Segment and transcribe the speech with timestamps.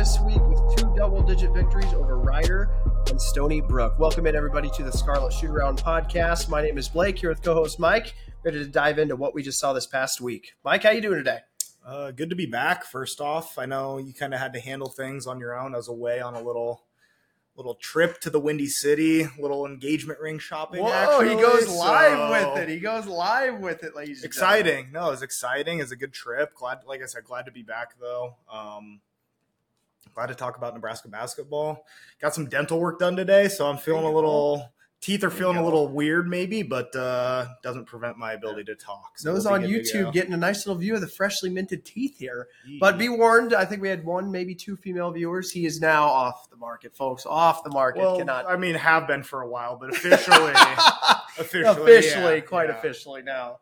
[0.00, 2.70] this week with two double digit victories over Rider
[3.10, 3.98] and Stony Brook.
[3.98, 6.48] Welcome in, everybody, to the Scarlet Shoot Around podcast.
[6.48, 8.14] My name is Blake, here with co host Mike.
[8.42, 10.54] Ready to dive into what we just saw this past week.
[10.64, 11.40] Mike, how you doing today?
[11.86, 12.86] Uh, good to be back.
[12.86, 15.74] First off, I know you kind of had to handle things on your own.
[15.74, 16.80] I was away on a little
[17.54, 20.82] little trip to the Windy City, little engagement ring shopping.
[20.82, 22.68] Whoa, actually, he goes so- live with it.
[22.70, 24.22] He goes live with it, ladies.
[24.22, 24.92] and exciting.
[24.92, 25.78] No, it was exciting.
[25.78, 26.54] It's a good trip.
[26.54, 28.36] Glad, like I said, glad to be back though.
[28.50, 29.02] Um,
[30.14, 31.84] glad to talk about Nebraska basketball.
[32.20, 34.72] Got some dental work done today, so I'm feeling a little.
[35.00, 39.18] Teeth are feeling a little weird, maybe, but uh, doesn't prevent my ability to talk.
[39.18, 41.08] So Those we'll on be good to YouTube getting a nice little view of the
[41.08, 42.48] freshly minted teeth here.
[42.80, 45.50] But be warned, I think we had one, maybe two female viewers.
[45.50, 47.24] He is now off the market, folks.
[47.24, 48.00] Off the market.
[48.00, 48.44] well, Cannot.
[48.46, 50.52] I mean, have been for a while, but officially,
[51.38, 52.76] officially, officially, yeah, quite yeah.
[52.76, 53.60] officially now.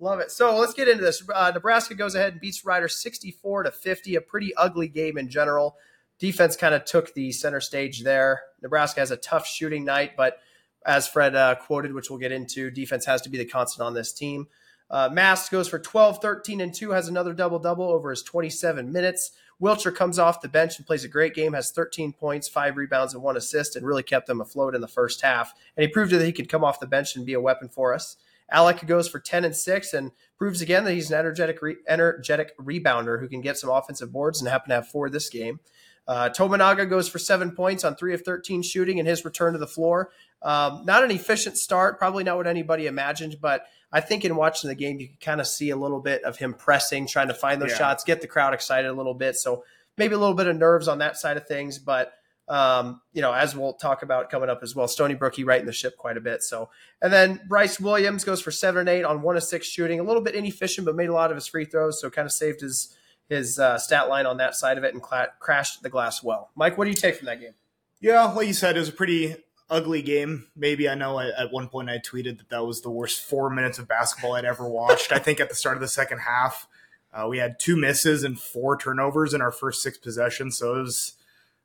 [0.00, 0.30] Love it.
[0.30, 1.22] So let's get into this.
[1.32, 4.14] Uh, Nebraska goes ahead and beats Rider 64 to 50.
[4.14, 5.76] A pretty ugly game in general.
[6.18, 8.42] Defense kind of took the center stage there.
[8.62, 10.38] Nebraska has a tough shooting night, but
[10.84, 13.94] as Fred uh, quoted, which we'll get into, defense has to be the constant on
[13.94, 14.46] this team.
[14.90, 15.08] Uh,
[15.50, 19.32] goes for 12, 13, and 2, has another double double over his 27 minutes.
[19.60, 23.12] Wilcher comes off the bench and plays a great game, has 13 points, five rebounds,
[23.12, 25.52] and one assist, and really kept them afloat in the first half.
[25.76, 27.92] And he proved that he could come off the bench and be a weapon for
[27.92, 28.16] us.
[28.52, 32.56] Allick goes for 10 and 6 and proves again that he's an energetic, re- energetic
[32.58, 35.60] rebounder who can get some offensive boards and happen to have four this game.
[36.06, 39.58] Uh, Tominaga goes for seven points on three of 13 shooting in his return to
[39.58, 40.10] the floor.
[40.40, 44.68] Um, not an efficient start, probably not what anybody imagined, but I think in watching
[44.68, 47.34] the game, you can kind of see a little bit of him pressing, trying to
[47.34, 47.78] find those Yeah.
[47.78, 49.36] shots, get the crowd excited a little bit.
[49.36, 49.64] So
[49.98, 52.14] maybe a little bit of nerves on that side of things, but
[52.48, 55.60] um, you know, as we'll talk about coming up as well, Stony Brook, he right
[55.60, 56.42] in the ship quite a bit.
[56.42, 56.70] So,
[57.02, 60.02] and then Brice Williams goes for seven and eight on one of six shooting, a
[60.02, 62.00] little bit inefficient, but made a lot of his free throws.
[62.00, 62.96] So kind of saved his,
[63.28, 66.50] his uh, stat line on that side of it and crashed the glass well.
[66.54, 67.54] Mike, what do you take from that game?
[68.00, 69.36] Yeah, like you said, it was a pretty
[69.68, 70.46] ugly game.
[70.56, 73.50] Maybe I know I, at one point I tweeted that that was the worst four
[73.50, 75.12] minutes of basketball I'd ever watched.
[75.12, 76.66] I think at the start of the second half,
[77.12, 80.82] uh, we had two misses and four turnovers in our first six possessions, so it
[80.82, 81.14] was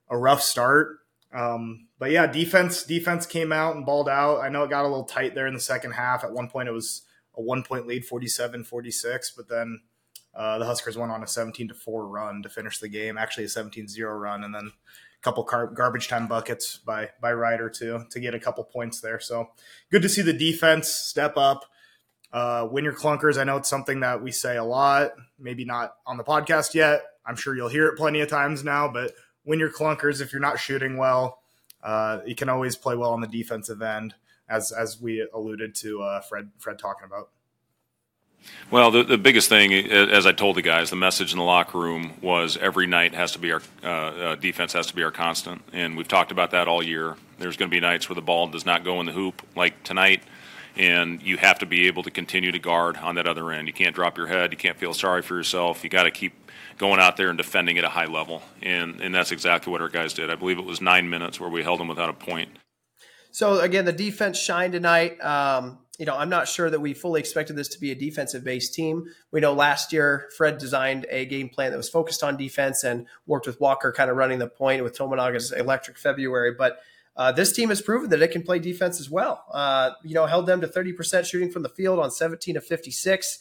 [0.09, 0.99] a rough start.
[1.33, 4.41] Um, but yeah, defense defense came out and balled out.
[4.41, 6.23] I know it got a little tight there in the second half.
[6.23, 7.03] At one point, it was
[7.35, 9.81] a one point lead, 47 46, but then
[10.35, 13.45] uh, the Huskers went on a 17 to 4 run to finish the game, actually
[13.45, 17.69] a 17 0 run, and then a couple car- garbage time buckets by by Rider
[17.69, 19.19] too to get a couple points there.
[19.19, 19.49] So
[19.91, 21.65] good to see the defense step up.
[22.31, 23.37] Uh, win your clunkers.
[23.37, 27.03] I know it's something that we say a lot, maybe not on the podcast yet.
[27.25, 29.13] I'm sure you'll hear it plenty of times now, but
[29.45, 31.39] win your clunkers if you're not shooting well.
[31.81, 34.15] Uh, you can always play well on the defensive end,
[34.49, 37.29] as as we alluded to uh, Fred Fred talking about.
[38.71, 41.77] Well, the, the biggest thing, as I told the guys, the message in the locker
[41.77, 45.11] room was every night has to be our uh, uh, defense has to be our
[45.11, 47.15] constant, and we've talked about that all year.
[47.39, 49.81] There's going to be nights where the ball does not go in the hoop, like
[49.83, 50.23] tonight,
[50.75, 53.67] and you have to be able to continue to guard on that other end.
[53.67, 54.51] You can't drop your head.
[54.51, 55.83] You can't feel sorry for yourself.
[55.83, 56.33] You got to keep
[56.77, 59.89] going out there and defending at a high level, and and that's exactly what our
[59.89, 60.29] guys did.
[60.29, 62.49] I believe it was nine minutes where we held them without a point.
[63.31, 65.19] So again, the defense shined tonight.
[65.19, 68.43] Um, you know, I'm not sure that we fully expected this to be a defensive
[68.43, 69.05] based team.
[69.31, 73.05] We know last year Fred designed a game plan that was focused on defense and
[73.27, 76.53] worked with Walker kind of running the point with Tominaga's electric February.
[76.57, 76.79] But
[77.15, 79.45] uh, this team has proven that it can play defense as well.
[79.51, 83.39] Uh, you know, held them to 30% shooting from the field on 17 of 56.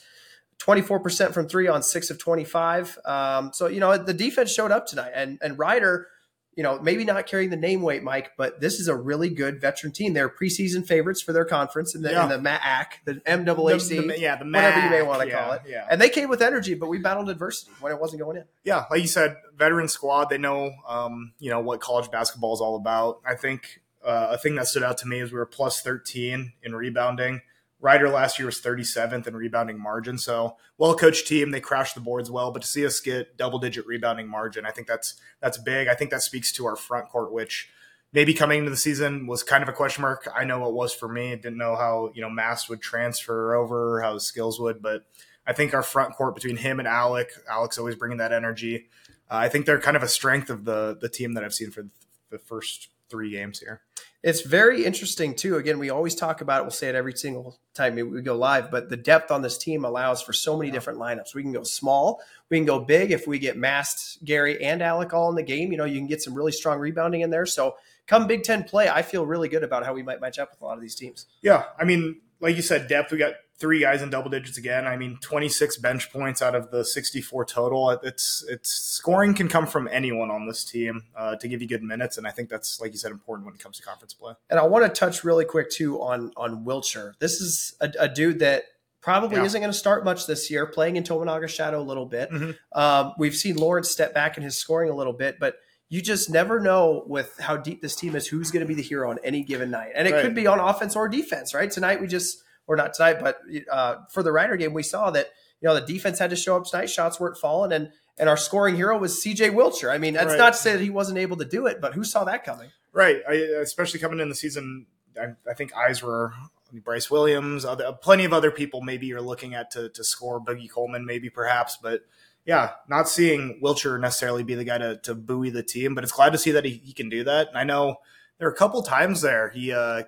[0.65, 2.99] 24% from three on six of 25.
[3.05, 6.07] Um, so, you know, the defense showed up tonight and, and Rider,
[6.55, 9.59] you know, maybe not carrying the name weight, Mike, but this is a really good
[9.61, 10.13] veteran team.
[10.13, 12.27] They're preseason favorites for their conference in the, Yeah.
[12.27, 15.53] the MAAC, the MAAC, The- the- yeah, the whatever you may want to yeah, call
[15.55, 15.63] it.
[15.67, 15.87] yeah.
[15.91, 18.45] And they came with energy, but we battled adversity when it wasn't going in.
[18.65, 20.27] yeah, like you said, veteran squad.
[20.29, 23.21] They know, um, you know, what college basketball is all about.
[23.25, 26.53] I think uh, a thing that stood out to me is we were plus 13
[26.63, 27.41] in rebounding.
[27.83, 30.17] Rider last year was 37th in rebounding margin.
[30.17, 31.51] So well coached team.
[31.51, 34.71] They crashed the boards well, but to see us get double digit rebounding margin, I
[34.71, 35.89] think that's that's big.
[35.89, 37.69] I think that speaks to our front court, which
[38.13, 40.29] maybe coming into the season was kind of a question mark.
[40.33, 41.35] I know it was for me.
[41.35, 45.03] Didn't know how you know Mast would transfer over, how his skills would, but
[45.45, 48.87] I think our front court between him and Allick, Alex always bringing that energy.
[49.29, 51.73] Uh, I think they're kind of a strength of the the team that I've seen
[51.73, 51.89] for
[52.31, 53.83] the first three games here.
[54.23, 55.57] It's very interesting too.
[55.57, 56.63] Again, we always talk about it.
[56.63, 59.85] We'll say it every single time we go live, but the depth on this team
[59.85, 61.35] allows for so many different lineups.
[61.35, 63.11] We can go small, we can go big.
[63.11, 66.07] If we get Mast Gary and Allick all in the game, you know, you can
[66.07, 67.47] get some really strong rebounding in there.
[67.47, 67.77] So
[68.07, 70.63] come Big Ten play, I feel really good about how we might match up with
[70.63, 71.27] a lot of these teams.
[71.43, 73.13] Yeah, I mean, like you said, depth.
[73.13, 74.87] We got three guys in double digits again.
[74.89, 77.91] I mean, 26 bench points out of the 64 total.
[77.91, 81.83] It's it's scoring can come from anyone on this team uh, to give you good
[81.83, 84.35] minutes, and I think that's like you said important when it comes to conference play.
[84.51, 87.13] And I want to touch really quick too on on Wilcher.
[87.21, 88.65] This is a, a dude that
[89.01, 89.45] probably yeah.
[89.45, 92.31] isn't going to start much this year, playing in Tominaga's shadow a little bit.
[92.33, 92.51] Mm-hmm.
[92.79, 95.55] Um, we've seen Lawrence step back in his scoring a little bit, but
[95.89, 98.83] you just never know with how deep this team is who's going to be the
[98.83, 100.23] hero on any given night, and it right.
[100.23, 101.55] could be on offense or defense.
[101.55, 103.41] Right tonight, we just or not tonight, but
[103.71, 105.29] uh, for the Rider game, we saw that
[105.61, 106.87] you know the defense had to show up tonight.
[106.87, 109.51] Shots weren't falling, and and our scoring hero was C.J.
[109.51, 109.91] Wilcher.
[109.91, 110.39] I mean, that's right.
[110.39, 112.71] not to say that he wasn't able to do it, but who saw that coming?
[112.93, 114.87] Right, I, especially coming in the season.
[115.21, 116.33] I, I think eyes were
[116.81, 120.71] Brice Williams, other, plenty of other people maybe you're looking at to, to score Boogie
[120.71, 122.07] Coleman, maybe perhaps, but
[122.45, 126.13] yeah, not seeing Wilcher necessarily be the guy to, to buoy the team, but it's
[126.13, 127.49] glad to see that he, he can do that.
[127.49, 127.97] And I know
[128.39, 130.05] there are a couple times there he uh,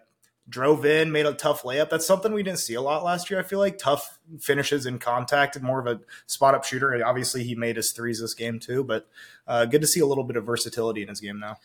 [0.48, 1.90] drove in, made a tough layup.
[1.90, 3.40] That's something we didn't see a lot last year.
[3.40, 6.92] I feel like tough finishes in contact and more of a spot up shooter.
[6.92, 9.08] And obviously, he made his threes this game too, but
[9.46, 11.56] uh, good to see a little bit of versatility in his game now.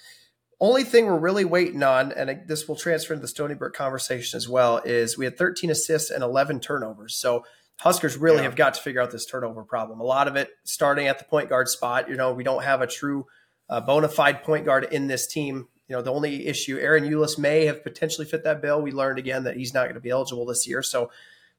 [0.61, 4.35] Only thing we're really waiting on, and this will transfer into the Stony Brook conversation
[4.35, 7.15] as well, is we had 13 assists and 11 turnovers.
[7.15, 7.45] So
[7.79, 8.43] Huskers really yeah.
[8.43, 10.01] have got to figure out this turnover problem.
[10.01, 12.09] A lot of it starting at the point guard spot.
[12.09, 13.25] You know, we don't have a true
[13.69, 15.69] uh, bona fide point guard in this team.
[15.89, 18.81] You know, the only issue, Ahron Ulis may have potentially fit that bill.
[18.81, 20.83] We learned again that he's not going to be eligible this year.
[20.83, 21.09] So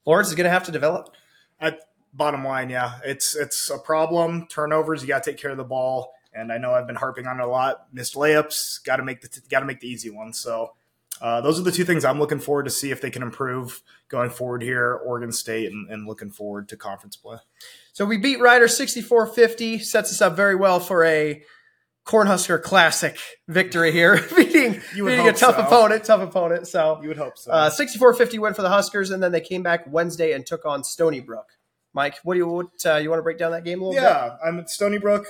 [0.06, 1.14] Lawrence is going to have to develop.
[1.60, 1.80] At
[2.14, 4.46] bottom line, yeah, it's it's a problem.
[4.46, 6.14] Turnovers, you got to take care of the ball.
[6.32, 7.88] And I know I've been harping on it a lot.
[7.92, 10.38] Missed layups, got to make the got to make the easy ones.
[10.38, 10.74] So
[11.20, 13.82] uh, those are the two things I'm looking forward to see if they can improve
[14.08, 17.38] going forward here, Oregon State, and, and looking forward to conference play.
[17.92, 21.42] So we beat Rider 64-50, sets us up very well for a
[22.04, 23.16] Cornhusker Classic
[23.48, 25.62] victory here, beating, beating a tough so.
[25.62, 26.66] opponent, tough opponent.
[26.66, 27.50] So you would hope so.
[27.52, 30.84] Uh, 64-50 win for the Huskers, and then they came back Wednesday and took on
[30.84, 31.46] Stony Brook.
[31.92, 34.00] Mike, what do you what, uh, you want to break down that game a little
[34.00, 34.54] yeah, bit?
[34.54, 35.26] Yeah, Stony Brook.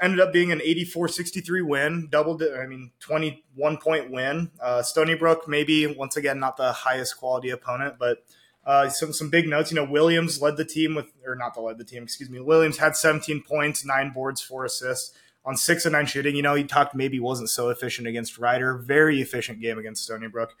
[0.00, 2.42] Ended up being an 84-63 win, doubled.
[2.42, 4.50] I mean, 21 point win.
[4.62, 8.24] Uh, Stony Brook, maybe once again not the highest quality opponent, but
[8.64, 9.70] uh, some some big notes.
[9.70, 12.02] You know, Williams led the team with, or not the led the team.
[12.02, 12.40] Excuse me.
[12.40, 15.14] Williams had 17 points, nine boards, four assists
[15.50, 16.36] on six and nine shooting.
[16.36, 18.78] You know, he talked maybe wasn't so efficient against Rider.
[18.78, 20.54] Very efficient game against Stony Brook.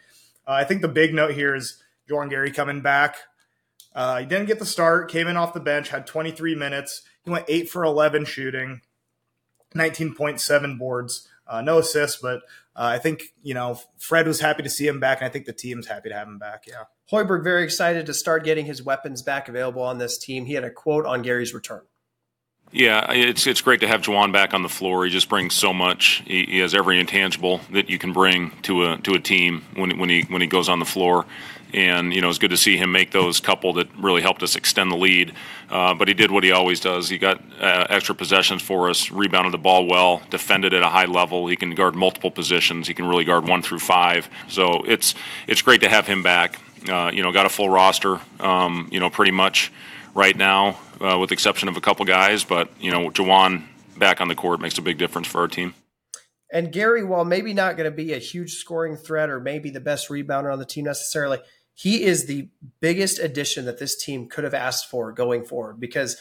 [0.46, 3.16] Uh, I think the big note here is Jordan Gary coming back.
[3.94, 7.02] Uh, he didn't get the start, came in off the bench, had 23 minutes.
[7.22, 8.80] He went 8 for 11 shooting,
[9.74, 11.28] 19.7 boards.
[11.46, 12.42] Uh, no assists, but
[12.76, 15.46] uh, I think, you know, Fred was happy to see him back, and I think
[15.46, 16.64] the team's happy to have him back.
[16.68, 16.84] Yeah.
[17.10, 20.46] Hoiberg very excited to start getting his weapons back available on this team.
[20.46, 21.82] He had a quote on Gary's return.
[22.72, 25.04] Yeah, it's it's great to have Juwan back on the floor.
[25.04, 26.22] He just brings so much.
[26.24, 29.98] He, he, has every intangible that you can bring to a to a team when
[29.98, 31.26] when he when he goes on the floor
[31.74, 34.56] and you know it's good to see him make those couple that really helped us
[34.56, 35.32] extend the lead.
[35.68, 37.08] Uh, but he did what he always does.
[37.08, 41.04] He got uh, extra possessions for us, rebounded the ball well, defended at a high
[41.04, 41.46] level.
[41.46, 42.88] He can guard multiple positions.
[42.88, 44.28] He can really guard one through five.
[44.48, 45.14] So it's
[45.46, 46.60] it's great to have him back.
[46.88, 48.20] Uh, you know, got a full roster.
[48.40, 49.72] Um, you know, pretty much
[50.14, 52.44] right now, uh, with the exception of a couple guys.
[52.44, 53.64] But you know, Juwan
[53.96, 55.74] back on the court makes a big difference for our team.
[56.52, 59.80] And Gary, while maybe not going to be a huge scoring threat or maybe the
[59.80, 61.38] best rebounder on the team necessarily,
[61.74, 62.48] he is the
[62.80, 66.16] biggest addition that this team could have asked for going forward because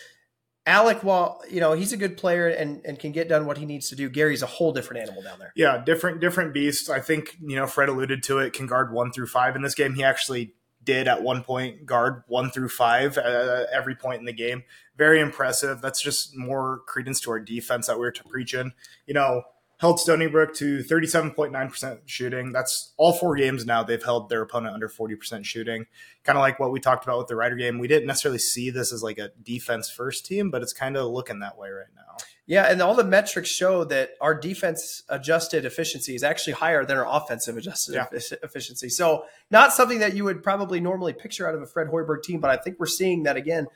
[0.67, 3.65] Allick, while you know he's a good player and, and can get done what he
[3.65, 5.51] needs to do, Gary's a whole different animal down there.
[5.55, 6.89] Yeah, different different beast.
[6.89, 8.53] I think you know Fred alluded to it.
[8.53, 9.95] Can guard one through five in this game.
[9.95, 10.53] He actually
[10.89, 14.63] did at one point guard one through five uh, every point in the game.
[14.97, 15.81] Very impressive.
[15.81, 18.73] That's just more credence to our defense that we are preaching.
[19.05, 19.43] You know,
[19.77, 22.51] held Stony Brook to 37.9% shooting.
[22.51, 25.85] That's all four games now they've held their opponent under 40% shooting.
[26.23, 27.77] Kind of like what we talked about with the Rider game.
[27.77, 31.11] We didn't necessarily see this as like a defense first team, but it's kind of
[31.11, 32.17] looking that way right now.
[32.49, 36.97] Yeah, and all the metrics show that our defense adjusted efficiency is actually higher than
[36.97, 38.07] our offensive adjusted yeah.
[38.41, 38.89] efficiency.
[38.89, 42.39] So, not something that you would probably normally picture out of a Fred Hoiberg team,
[42.39, 43.67] but I think we're seeing that again.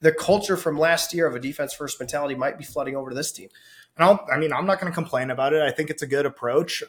[0.00, 3.16] The culture from last year of a defense first mentality might be flooding over to
[3.16, 3.48] this team.
[3.96, 5.60] And I'll, I mean, I'm not going to complain about it.
[5.60, 6.84] I think it's a good approach.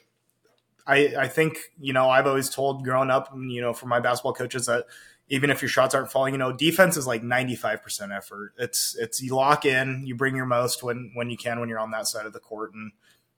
[0.85, 4.33] I, I think, you know, I've always told growing up, you know, from my basketball
[4.33, 4.85] coaches that
[5.29, 8.53] even if your shots aren't falling, you know, defense is like 95% effort.
[8.57, 11.79] It's, it's, you lock in, you bring your most when, when you can, when you're
[11.79, 12.73] on that side of the court.
[12.73, 12.91] And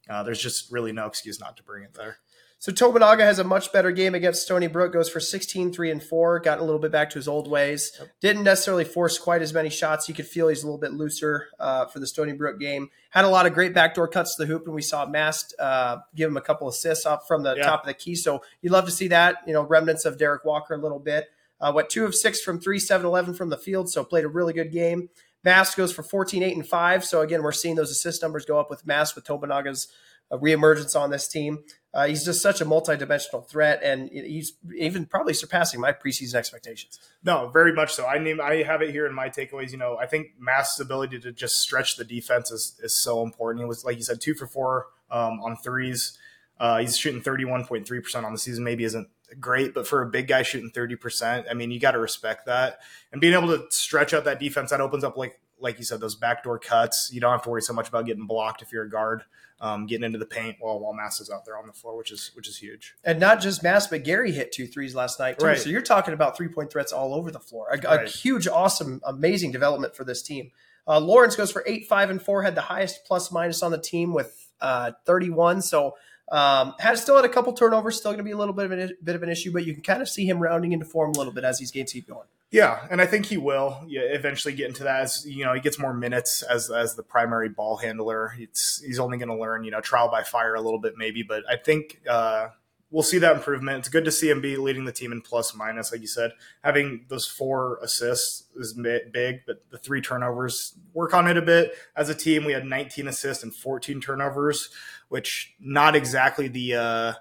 [0.09, 2.17] uh, there's just really no excuse not to bring it there.
[2.61, 6.03] So Tominaga has a much better game against Stony Brook, goes for 16, 3, and
[6.03, 7.91] 4, got a little bit back to his old ways.
[7.97, 8.09] Yep.
[8.21, 10.07] Didn't necessarily force quite as many shots.
[10.07, 12.91] You could feel he's a little bit looser uh, for the Stony Brook game.
[13.09, 15.97] Had a lot of great backdoor cuts to the hoop, and we saw Mast uh,
[16.15, 17.63] give him a couple assists off from the yeah.
[17.63, 18.13] top of the key.
[18.13, 21.31] So you'd love to see that, you know, remnants of Derrick Walker a little bit.
[21.61, 24.29] Uh, went two of six from three, 7 11 from the field, so played a
[24.29, 25.09] really good game.
[25.43, 27.05] Mast goes for 14, 8, and 5.
[27.05, 29.87] So again, we're seeing those assist numbers go up with Mast with Tominaga's
[30.31, 31.63] uh, reemergence on this team.
[31.93, 36.99] Uh, he's just such a multi-dimensional threat, and he's even probably surpassing my preseason expectations.
[37.21, 38.05] No, very much so.
[38.05, 39.71] I name I have it here in my takeaways.
[39.71, 43.61] You know, I think Mast's ability to just stretch the defense is, is so important.
[43.61, 46.17] He was like you said, two for four um, on threes.
[46.57, 48.63] Uh, he's shooting thirty one point three percent on the season.
[48.63, 51.91] Maybe isn't great, but for a big guy shooting thirty percent, I mean, you got
[51.91, 52.79] to respect that.
[53.11, 55.99] And being able to stretch out that defense that opens up like like you said,
[55.99, 57.11] those backdoor cuts.
[57.13, 59.23] You don't have to worry so much about getting blocked if you're a guard
[59.61, 62.11] um, getting into the paint while while Mast is out there on the floor, which
[62.11, 62.95] is which is huge.
[63.03, 65.45] And not just Mast, but Gary hit two threes last night too.
[65.45, 65.59] Right.
[65.59, 67.67] So you're talking about three point threats all over the floor.
[67.71, 68.07] A, right.
[68.07, 70.51] a huge, awesome, amazing development for this team.
[70.87, 72.41] Uh, Lawrence goes for eight, five, and four.
[72.41, 75.61] Had the highest plus minus on the team with uh, 31.
[75.61, 75.95] So
[76.31, 77.97] um, still had a couple turnovers.
[77.97, 79.73] Still going to be a little bit of an bit of an issue, but you
[79.73, 82.07] can kind of see him rounding into form a little bit as these games keep
[82.07, 82.27] going.
[82.51, 85.01] Yeah, and I think he will eventually get into that.
[85.01, 88.33] As you know, he gets more minutes as as the primary ball handler.
[88.37, 91.23] It's he's only going to learn, you know, trial by fire a little bit maybe,
[91.23, 92.49] but I think uh,
[92.91, 93.79] we'll see that improvement.
[93.79, 96.31] It's good to see him be leading the team in plus minus, like you said.
[96.63, 101.73] Having those four assists is big, but the three turnovers work on it a bit.
[101.95, 104.69] As a team, we had 19 assists and 14 turnovers,
[105.11, 107.13] which not exactly the uh,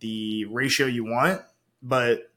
[0.00, 1.40] the ratio you want,
[1.82, 2.30] but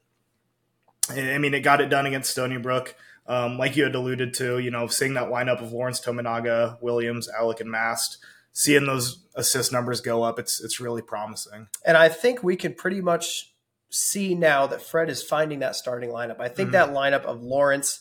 [1.10, 2.96] I mean, it got it done against Stony Brook.
[3.28, 7.28] Um, like you had alluded to, you know, seeing that lineup of Lawrence Tominaga, Williams,
[7.28, 8.20] Allick, and Mast,
[8.54, 11.68] seeing those assist numbers go up, it's it's really promising.
[11.86, 13.54] And I think we can pretty much
[13.90, 16.40] see now that Fred is finding that starting lineup.
[16.40, 16.92] I think mm-hmm.
[16.92, 18.00] that lineup of Lawrence,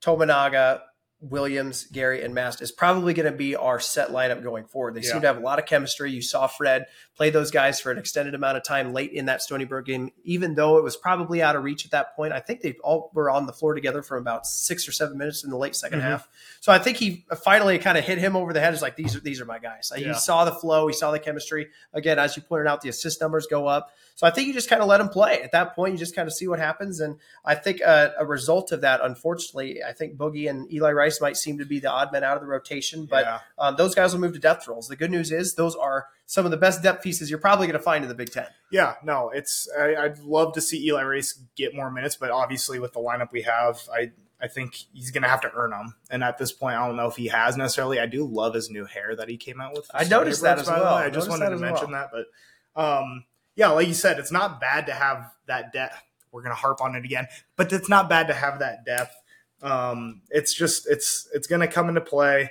[0.00, 0.80] Tominaga,
[1.20, 4.94] Williams, Gary, and Mast is probably going to be our set lineup going forward.
[4.94, 5.12] They yeah.
[5.12, 6.10] seem to have a lot of chemistry.
[6.10, 9.42] You saw Fred play those guys for an extended amount of time late in that
[9.42, 12.32] Stony Brook game, even though it was probably out of reach at that point.
[12.32, 15.44] I think they all were on the floor together for about six or seven minutes
[15.44, 16.00] in the late 2nd mm-hmm.
[16.00, 16.28] half.
[16.60, 18.72] So I think he finally kind of hit him over the head.
[18.72, 19.92] Is like these are these are my guys.
[19.94, 20.08] Yeah.
[20.08, 21.68] He saw the flow, he saw the chemistry.
[21.92, 23.90] Again, as you pointed out, the assist numbers go up.
[24.20, 25.40] So I think you just kind of let him play.
[25.40, 27.00] At that point, you just kind of see what happens.
[27.00, 31.22] And I think a, a result of that, unfortunately, I think Boogie and Eli Rice
[31.22, 33.38] might seem to be the odd men out of the rotation, but yeah.
[33.58, 34.88] um, those guys will move to depth roles.
[34.88, 37.78] The good news is those are some of the best depth pieces you're probably going
[37.78, 38.44] to find in the Big Ten.
[38.70, 42.78] Yeah, no, it's I, would love to see Eli Rice get more minutes, but obviously
[42.78, 45.94] with the lineup we have, I I think he's going to have to earn them.
[46.10, 47.98] And at this point, I don't know if he has necessarily.
[47.98, 49.90] I do love his new hair that he came out with.
[49.94, 50.94] I noticed that as well.
[50.94, 52.08] I just wanted to mention well.
[52.12, 52.26] that,
[52.74, 53.24] but um,
[53.56, 56.02] yeah, like you said, it's not bad to have that depth.
[56.32, 57.26] We're to harp on it again,
[57.56, 59.14] but it's not bad to have that depth.
[59.62, 62.50] Um, it's just it's it's to come into play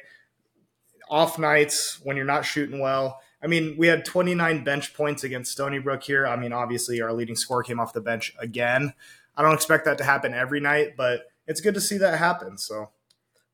[1.09, 3.19] off nights when you're not shooting well.
[3.41, 6.27] I mean, we had 29 bench points against Stony Brook here.
[6.27, 8.93] I mean, obviously, our leading scorer came off the bench again.
[9.35, 12.57] I don't expect that to happen every night, but it's good to see that happen.
[12.57, 12.89] So,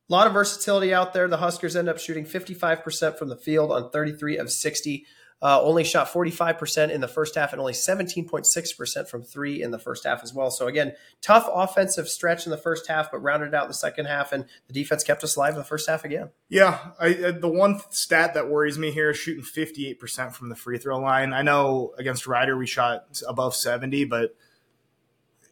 [0.09, 1.27] a lot of versatility out there.
[1.27, 5.05] The Huskers end up shooting 55% from the field on 33 of 60
[5.45, 9.77] uh, only shot 45% in the first half and only 17.6% from three in the
[9.77, 10.49] first half as well.
[10.49, 14.31] So, again, tough offensive stretch in the first half, but rounded out the second half,
[14.31, 16.31] and the defense kept us alive in the first half again.
[16.49, 16.93] Yeah.
[16.99, 20.79] I, uh, the one stat that worries me here is shooting 58% from the free
[20.79, 21.31] throw line.
[21.31, 24.35] I know against Rider we shot above 70, but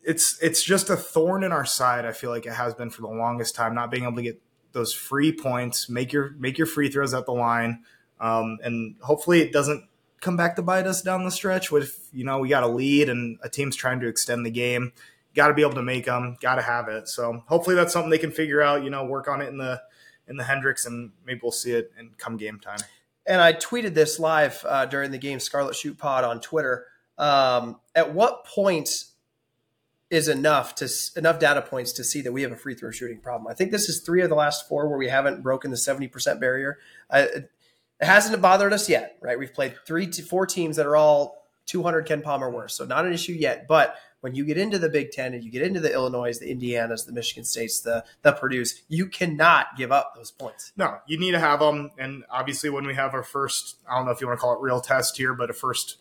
[0.04, 2.04] it's it's just a thorn in our side.
[2.04, 4.42] I feel like it has been for the longest time, not being able to get
[4.72, 7.84] those free points, make your make your free throws at the line.
[8.20, 9.88] Um, and hopefully it doesn't
[10.22, 13.10] come back to bite us down the stretch with, you know, we got a lead
[13.10, 14.94] and a team's trying to extend the game.
[15.36, 17.10] Got to be able to make them, got to have it.
[17.10, 19.82] So hopefully that's something they can figure out, you know, work on it in the,
[20.28, 22.80] in the Hendricks and maybe we'll see it in come game time.
[23.26, 26.86] And I tweeted this live uh, during the game Scarlet Shoot Pod on Twitter.
[27.18, 29.06] Um, at what point
[30.10, 33.20] is enough to enough data points to see that we have a free throw shooting
[33.20, 33.50] problem.
[33.50, 36.08] I think this is three of the last four where we haven't broken the seventy
[36.08, 36.78] percent barrier.
[37.10, 37.28] I,
[38.04, 39.40] it hasn't bothered us yet, right?
[39.40, 43.06] We've played three to four teams that are all 200 KenPom or worse, so not
[43.06, 43.66] an issue yet.
[43.66, 46.54] But when you get into the Big Ten and you get into the Illinois, the
[46.54, 50.74] Indianas, the Michigan States, the the Purdue's, you cannot give up those points.
[50.76, 51.92] No, you need to have them.
[51.98, 54.54] And obviously, when we have our first, I don't know if you want to call
[54.54, 55.96] it real test here, but a first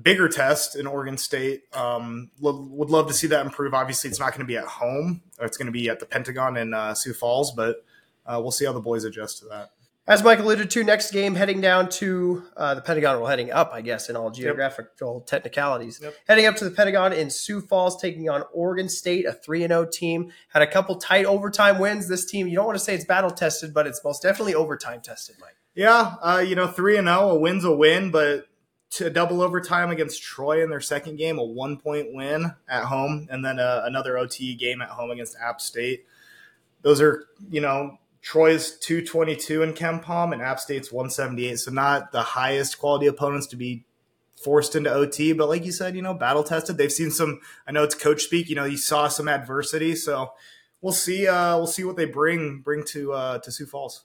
[0.00, 3.72] bigger test in Oregon State, um, would love to see that improve.
[3.72, 6.56] Obviously, it's not going to be at home; it's going to be at the Pentagon
[6.56, 7.84] in uh, Sioux Falls, but
[8.26, 9.70] uh, we'll see how the boys adjust to that.
[10.06, 13.70] As Mike alluded to, next game heading down to uh, the Pentagon, well, heading up,
[13.72, 15.26] I guess, in all geographical yep.
[15.26, 15.98] technicalities.
[16.02, 16.14] Yep.
[16.28, 19.86] Heading up to the Pentagon in Sioux Falls, taking on Oregon State, a 3 0
[19.90, 20.30] team.
[20.48, 22.06] Had a couple tight overtime wins.
[22.06, 25.00] This team, you don't want to say it's battle tested, but it's most definitely overtime
[25.00, 25.56] tested, Mike.
[25.74, 28.46] Yeah, uh, you know, 3 0, a win's a win, but
[28.90, 33.26] to double overtime against Troy in their second game, a one point win at home,
[33.30, 36.04] and then uh, another OT game at home against App State.
[36.82, 41.58] Those are, you know, Troy's 222 in KenPom and App State's 178.
[41.58, 43.84] So not the highest quality opponents to be
[44.42, 46.78] forced into OT, but like you said, you know, battle tested.
[46.78, 47.40] They've seen some.
[47.66, 48.48] I know it's coach speak.
[48.48, 50.32] You know, you saw some adversity, so
[50.80, 51.28] we'll see.
[51.28, 54.04] Uh, we'll see what they bring bring to uh, to Sioux Falls.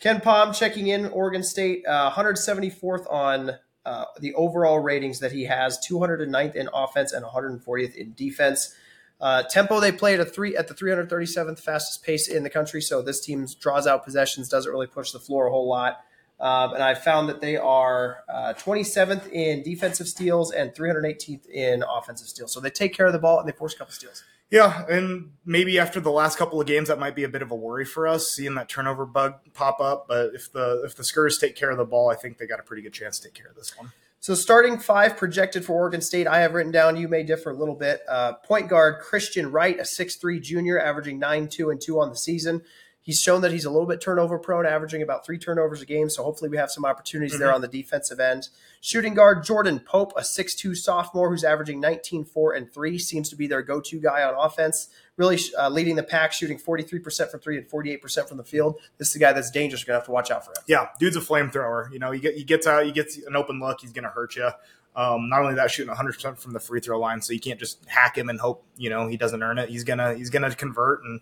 [0.00, 3.52] KenPom checking in Oregon State, uh, 174th on
[3.84, 8.76] uh, the overall ratings that he has, 209th in offense and 140th in defense.
[9.20, 12.82] Uh, tempo they play at a three at the 337th fastest pace in the country,
[12.82, 16.00] so this team draws out possessions, doesn't really push the floor a whole lot.
[16.38, 21.82] Um, and I found that they are uh, 27th in defensive steals and 318th in
[21.82, 22.52] offensive steals.
[22.52, 24.22] So they take care of the ball and they force a couple steals.
[24.50, 27.50] Yeah, and maybe after the last couple of games, that might be a bit of
[27.50, 30.06] a worry for us, seeing that turnover bug pop up.
[30.06, 32.60] But if the if the Skurs take care of the ball, I think they got
[32.60, 33.90] a pretty good chance to take care of this one.
[34.20, 36.96] So starting five projected for Oregon State, I have written down.
[36.96, 38.00] You may differ a little bit.
[38.08, 42.16] Uh, point guard Christian Wright, a six-three junior, averaging nine two and two on the
[42.16, 42.62] season.
[43.06, 46.10] He's shown that he's a little bit turnover prone, averaging about three turnovers a game.
[46.10, 47.40] So hopefully we have some opportunities mm-hmm.
[47.44, 48.48] there on the defensive end.
[48.80, 53.36] Shooting guard Jordan Pope, a six-two sophomore who's averaging 19, 4, and 3, seems to
[53.36, 54.88] be their go to guy on offense.
[55.16, 58.76] Really uh, leading the pack, shooting 43% from three and 48% from the field.
[58.98, 59.80] This is a guy that's dangerous.
[59.80, 60.64] You're going to have to watch out for him.
[60.66, 61.90] Yeah, dude's a flamethrower.
[61.90, 64.10] You know, he, get, he gets out, he gets an open look, he's going to
[64.10, 64.50] hurt you.
[64.96, 67.84] Um, not only that, shooting 100% from the free throw line, so you can't just
[67.86, 69.68] hack him and hope you know he doesn't earn it.
[69.68, 71.20] He's gonna he's gonna convert, and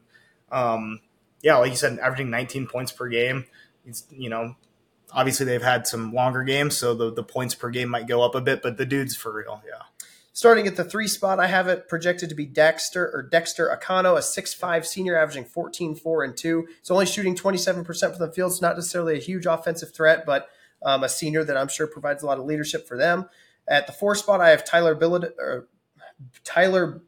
[0.52, 1.00] um,
[1.42, 3.46] yeah, like you said, averaging 19 points per game.
[3.84, 4.54] He's, you know,
[5.12, 8.34] obviously they've had some longer games, so the, the points per game might go up
[8.34, 9.60] a bit, but the dude's for real.
[9.66, 9.82] Yeah.
[10.36, 14.18] Starting at the three spot, I have it projected to be Dexter or Dexter Akanno,
[14.18, 16.66] a six-five senior averaging 14, 4, and 2.
[16.80, 18.50] He's only shooting 27% from the field.
[18.50, 20.48] It's not necessarily a huge offensive threat, but
[20.82, 23.28] um, a senior that I'm sure provides a lot of leadership for them.
[23.68, 25.68] At the four spot, I have Tyler Billid, or
[26.42, 27.00] Tyler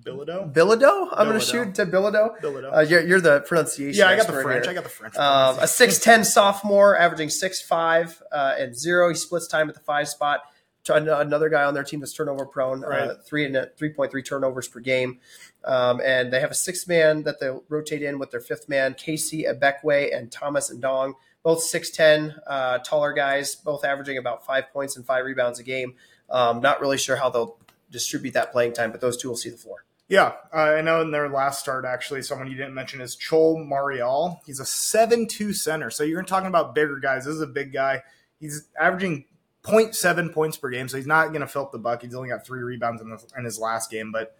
[0.00, 0.52] Bilodeau?
[0.52, 1.08] Bilodeau?
[1.12, 2.40] I'm going to shoot to Bilodeau.
[2.40, 2.76] Bilodeau.
[2.76, 3.96] Uh, you're, you're, the pronunciation.
[3.96, 4.64] Yeah, I got the French.
[4.64, 4.72] Here.
[4.72, 5.16] I got the French.
[5.16, 9.08] Um, a 6'10 sophomore, averaging 6'5 uh, and zero.
[9.08, 10.40] He splits time at the five spot.
[10.88, 13.00] Another guy on their team that's turnover prone, uh, right.
[13.10, 15.20] uh, three and three point three turnovers per game,
[15.64, 18.94] um, and they have a six man that they rotate in with their fifth man,
[18.94, 24.72] KC Ibekwe and Thomas Ndong, both six ten, uh, taller guys, both averaging about five
[24.72, 25.94] points and five rebounds a game.
[26.30, 27.58] Um, not really sure how they'll
[27.90, 29.84] distribute that playing time, but those two will see the floor.
[30.08, 33.66] Yeah, uh, I know in their last start, actually, someone you didn't mention is Chol
[33.66, 34.42] Marial.
[34.44, 35.90] He's a 7 2 center.
[35.90, 37.24] So you're talking about bigger guys.
[37.24, 38.02] This is a big guy.
[38.38, 39.24] He's averaging
[39.64, 42.02] 0.7 points per game, so he's not going to fill up the buck.
[42.02, 44.36] He's only got three rebounds in, the, in his last game, but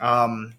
[0.00, 0.54] um,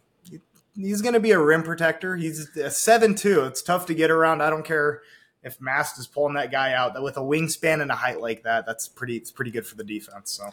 [0.75, 2.15] he's going to be a rim protector.
[2.15, 3.41] He's a 7 2.
[3.45, 4.41] It's tough to get around.
[4.41, 5.01] I don't care
[5.43, 7.01] if Mast is pulling that guy out.
[7.01, 9.17] With a wingspan and a height like that, that's pretty.
[9.17, 10.31] It's pretty good for the defense.
[10.31, 10.49] So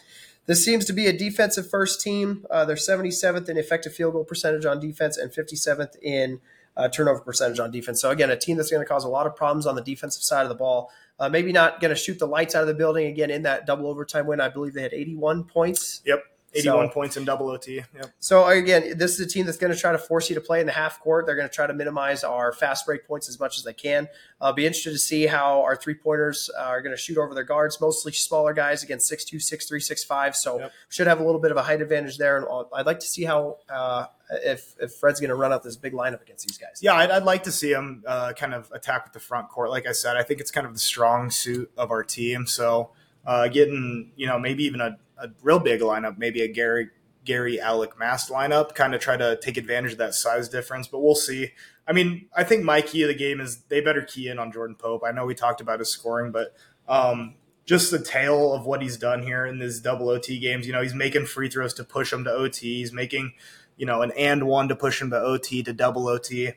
[0.46, 2.46] this seems to be a defensive first team.
[2.50, 6.40] Uh, they're 77th in effective field goal percentage on defense and 57th in
[6.76, 8.00] uh, turnover percentage on defense.
[8.00, 10.22] So again, a team that's going to cause a lot of problems on the defensive
[10.22, 10.90] side of the ball.
[11.20, 13.66] Uh, maybe not going to shoot the lights out of the building again in that
[13.66, 14.40] double overtime win.
[14.40, 16.00] I believe they had 81 points.
[16.06, 16.24] Yep.
[16.54, 17.76] 81 so, points in double OT.
[17.76, 18.12] Yep.
[18.18, 20.60] So again, this is a team that's going to try to force you to play
[20.60, 21.26] in the half court.
[21.26, 24.08] They're going to try to minimize our fast break points as much as they can.
[24.40, 27.44] I'll be interested to see how our three pointers are going to shoot over their
[27.44, 30.34] guards, mostly smaller guys against six two, six three, six five.
[30.34, 30.72] So yep.
[30.88, 32.38] should have a little bit of a height advantage there.
[32.38, 35.76] And I'd like to see how uh, if if Fred's going to run out this
[35.76, 36.80] big lineup against these guys.
[36.80, 39.70] Yeah, I'd, I'd like to see him uh, kind of attack with the front court.
[39.70, 42.46] Like I said, I think it's kind of the strong suit of our team.
[42.46, 42.90] So
[43.26, 46.88] uh, getting you know maybe even a, a real big lineup, maybe a Gary
[47.24, 51.00] Gary Allick Mast lineup, kind of try to take advantage of that size difference, but
[51.00, 51.52] we'll see.
[51.86, 54.52] I mean, I think my key of the game is they better key in on
[54.52, 55.02] Jordan Pope.
[55.04, 56.54] I know we talked about his scoring, but
[56.88, 57.34] um,
[57.66, 60.66] just the tale of what he's done here in these double OT games.
[60.66, 62.78] You know, he's making free throws to push him to OT.
[62.78, 63.34] He's making,
[63.76, 66.52] you know, an and one to push him to OT to double OT.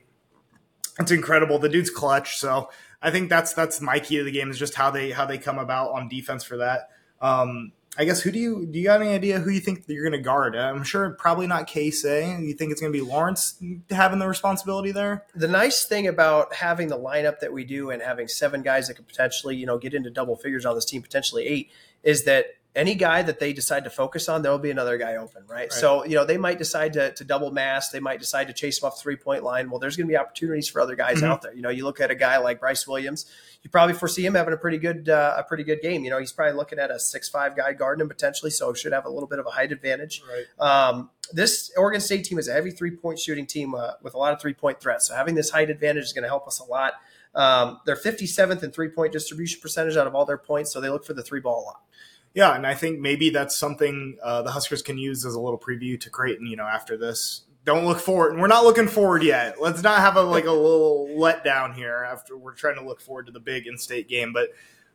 [0.99, 1.60] It's incredible.
[1.60, 2.38] The dude's clutch.
[2.38, 2.69] So
[3.02, 5.38] I think that's that's my key to the game is just how they how they
[5.38, 6.89] come about on defense for that.
[7.21, 10.10] Um, I guess who do you do you got any idea who you think you're
[10.10, 10.56] going to guard?
[10.56, 12.36] I'm sure probably not Casey.
[12.41, 15.25] You think it's going to be Lawrence having the responsibility there?
[15.36, 18.95] The nice thing about having the lineup that we do and having seven guys that
[18.95, 22.56] could potentially you know get into double figures on this team, potentially eight, is that
[22.75, 25.57] any guy that they decide to focus on, there'll be another guy open, right?
[25.57, 25.71] right?
[25.71, 27.91] So, you know, they might decide to, to double Mast.
[27.91, 29.69] They might decide to chase him off three point line.
[29.69, 31.25] Well, there's going to be opportunities for other guys mm-hmm.
[31.25, 31.53] out there.
[31.53, 33.27] You know, you look at a guy like Brice Williams,
[33.62, 36.03] you probably foresee him having a pretty good, uh, a pretty good game.
[36.03, 38.93] You know, he's probably looking at a six five guy guarding him potentially, so should
[38.93, 40.23] have a little bit of a height advantage.
[40.27, 40.88] Right.
[40.88, 44.17] Um, this Oregon State team is a heavy three point shooting team uh, with a
[44.17, 45.07] lot of three point threats.
[45.07, 46.93] So having this height advantage is going to help us a lot.
[47.36, 50.89] Um, they're 57th in three point distribution percentage out of all their points, so they
[50.89, 51.81] look for the three ball a lot.
[52.34, 55.60] Yeah, and I think maybe that's something uh, the Huskers can use as a little
[55.60, 56.48] preview to Creighton.
[56.48, 58.34] You know, after this, don't look forward.
[58.34, 59.62] And we're not looking forward yet.
[59.62, 62.08] Let's not have a like a little letdown here.
[62.10, 64.50] After we're trying to look forward to the big in-state game, but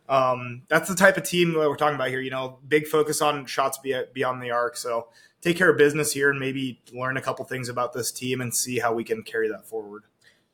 [0.09, 2.21] um, that's the type of team that we're talking about here.
[2.21, 4.77] You know, big focus on shots beyond the arc.
[4.77, 5.09] So
[5.41, 8.55] take care of business here and maybe learn a couple things about this team and
[8.55, 10.03] see how we can carry that forward.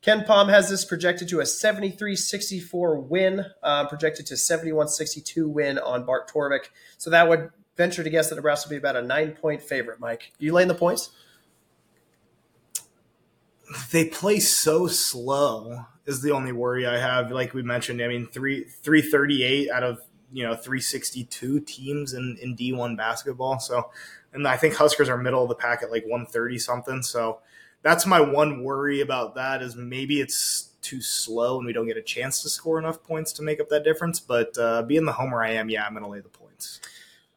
[0.05, 6.29] KenPom has this projected to a 73-64 win, uh, projected to 71-62 win on Bart
[6.29, 6.65] Torvik.
[6.99, 9.99] So that would venture to guess that Nebraska will be about a nine-point favorite.
[9.99, 11.09] Mike, you laying the points?
[13.91, 17.31] They play so slow is the only worry I have.
[17.31, 21.23] Like we mentioned, I mean three three thirty eight out of you know three sixty
[21.23, 23.59] two teams in in D one basketball.
[23.59, 23.89] So,
[24.33, 27.01] and I think Huskers are middle of the pack at like one thirty something.
[27.01, 27.39] So
[27.85, 31.97] that's my one worry about that is maybe it's too slow and we don't get
[31.97, 34.19] a chance to score enough points to make up that difference.
[34.19, 36.81] But uh, being the homer I am, yeah, I'm going to lay the points.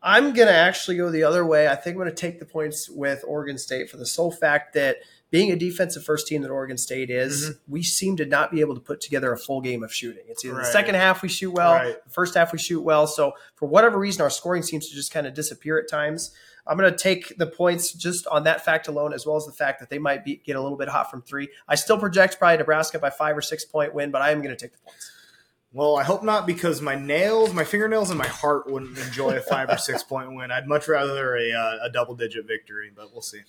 [0.02, 1.68] I'm going to actually go the other way.
[1.68, 4.72] I think I'm going to take the points with Oregon State for the sole fact
[4.72, 4.96] that
[5.30, 7.70] being a defensive first team that Oregon State is, mm-hmm.
[7.70, 10.24] we seem to not be able to put together a full game of shooting.
[10.28, 10.64] It's either right.
[10.64, 12.02] the second half we shoot well, right.
[12.02, 13.06] the first half we shoot well.
[13.06, 16.30] So for whatever reason, our scoring seems to just kind of disappear at times.
[16.68, 19.52] I'm going to take the points just on that fact alone, as well as the
[19.52, 21.48] fact that they might be, get a little bit hot from three.
[21.66, 24.54] I still project probably Nebraska by five or six point win, but I am going
[24.54, 25.10] to take the points.
[25.72, 29.40] Well, I hope not because my nails, my fingernails, and my heart wouldn't enjoy a
[29.40, 30.50] five or six point win.
[30.50, 33.40] I'd much rather a, uh, a double digit victory, but we'll see.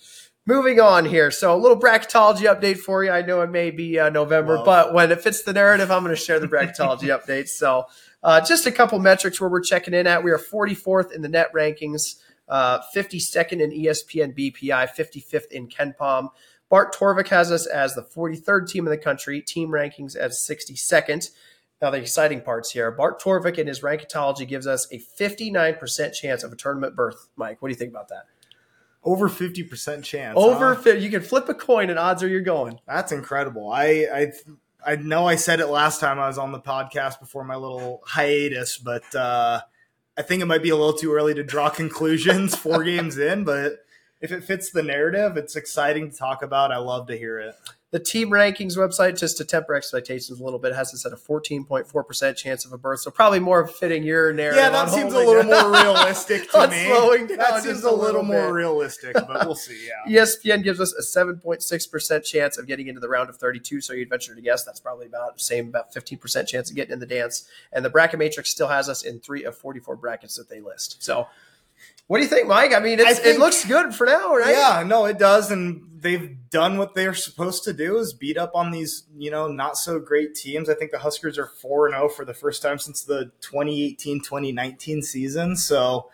[0.46, 1.30] Moving on here.
[1.30, 3.10] So, a little bracketology update for you.
[3.10, 6.02] I know it may be uh, November, well, but when it fits the narrative, I'm
[6.02, 7.48] going to share the bracketology updates.
[7.48, 7.86] So,
[8.22, 10.22] uh, just a couple metrics where we're checking in at.
[10.22, 12.16] We are 44th in the net rankings
[12.50, 16.28] uh, 52nd in ESPN BPI, 55th in KenPom.
[16.68, 21.30] Bart Torvik has us as the 43rd team in the country, team rankings as 62nd.
[21.80, 26.42] Now, the exciting parts here Bart Torvik in his rankitology gives us a 59% chance
[26.42, 27.28] of a tournament berth.
[27.36, 28.24] Mike, what do you think about that?
[29.02, 30.36] Over 50% chance.
[30.36, 30.90] Over huh?
[30.90, 32.80] you can flip a coin and odds are you're going.
[32.86, 33.72] That's incredible.
[33.72, 34.32] I, I
[34.84, 38.02] I know I said it last time I was on the podcast before my little
[38.06, 39.60] hiatus, but uh,
[40.16, 43.44] I think it might be a little too early to draw conclusions four games in,
[43.44, 43.78] but
[44.20, 46.72] if it fits the narrative, it's exciting to talk about.
[46.72, 47.54] I love to hear it
[47.92, 51.16] the team rankings website, just to temper expectations a little bit, has us at a
[51.16, 53.00] 14.4% chance of a berth.
[53.00, 54.62] So probably more fitting your narrative.
[54.62, 56.86] Yeah, that seems a little more realistic to me.
[56.86, 59.88] Slowing down that seems a little, little more realistic, but we'll see.
[60.06, 60.22] Yeah.
[60.22, 63.80] ESPN gives us a 7.6% chance of getting into the round of 32.
[63.80, 66.92] So you'd venture to guess that's probably about the same, about 15% chance of getting
[66.92, 67.48] in the dance.
[67.72, 71.02] And the bracket matrix still has us in three of 44 brackets that they list.
[71.02, 71.26] So
[72.10, 72.74] what do you think, Mike?
[72.74, 74.50] I mean, I think, it looks good for now, right?
[74.50, 78.50] Yeah, no, it does, and they've done what they're supposed to do: is beat up
[78.56, 80.68] on these, you know, not so great teams.
[80.68, 83.30] I think the Huskers are four and zero oh for the first time since the
[83.42, 85.54] 2018-2019 season.
[85.54, 86.10] So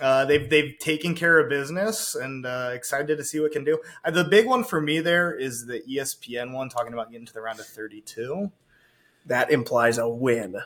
[0.00, 3.80] uh, they've they've taken care of business, and uh, excited to see what can do.
[4.02, 7.34] Uh, the big one for me there is the ESPN one, talking about getting to
[7.34, 8.50] the round of thirty-two.
[9.26, 10.56] That implies a win.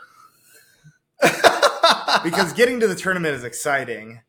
[2.23, 4.21] because getting to the tournament is exciting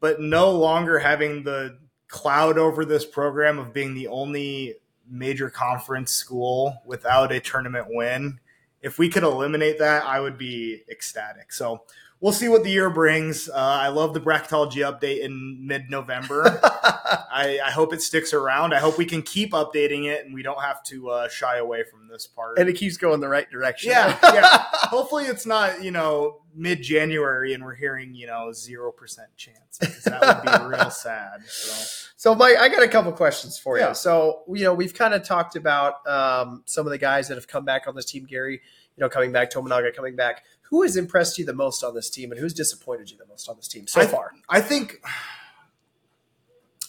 [0.00, 1.78] but no longer having the
[2.08, 4.74] cloud over this program of being the only
[5.08, 8.38] major conference school without a tournament win.
[8.82, 11.52] If we could eliminate that, I would be ecstatic.
[11.52, 11.82] So
[12.20, 13.48] we'll see what the year brings.
[13.48, 16.60] Uh, I love the bracketology update in mid November.
[16.62, 18.74] I, I, hope it sticks around.
[18.74, 21.84] I hope we can keep updating it and we don't have to uh, shy away
[21.84, 22.58] from this part.
[22.58, 23.90] And it keeps going the right direction.
[23.90, 24.64] Yeah, yeah.
[24.72, 29.78] Hopefully, it's not you know mid January and we're hearing you know zero percent chance
[29.78, 31.42] because that would be real sad.
[31.46, 32.08] So.
[32.16, 33.94] so, Mike, I got a couple questions for you.
[33.94, 37.46] So, you know, we've kind of talked about um, some of the guys that have
[37.46, 38.24] come back on this team.
[38.24, 40.42] Gary, you know, coming back, Tominaga coming back.
[40.70, 43.48] Who has impressed you the most on this team, and who's disappointed you the most
[43.48, 44.32] on this team so I, far?
[44.48, 45.00] I think,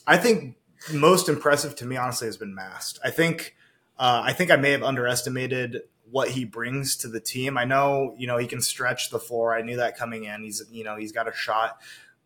[0.05, 0.55] I think
[0.93, 2.99] most impressive to me, honestly, has been Mast.
[3.03, 3.55] I think,
[3.99, 7.57] uh, I think I may have underestimated what he brings to the team.
[7.57, 9.55] I know, you know, he can stretch the floor.
[9.55, 10.43] I knew that coming in.
[10.43, 11.81] He's, you know, he's got a shot,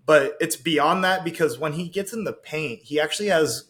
[0.05, 3.65] but it's beyond that because when he gets in the paint, he actually has